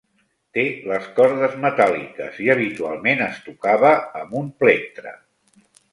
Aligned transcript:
Té 0.57 0.61
les 0.91 1.09
cordes 1.19 1.53
metàl·liques 1.65 2.41
i 2.45 2.49
habitualment 2.53 3.21
es 3.27 3.37
tocava 3.51 3.93
amb 4.23 4.35
un 4.43 4.49
plectre. 4.65 5.15